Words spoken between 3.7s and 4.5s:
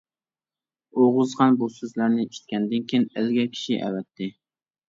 ئەۋەتتى.